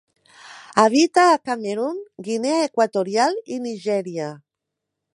[0.83, 2.01] Habita a Camerun,
[2.31, 4.33] Guinea Equatorial i Nigèria.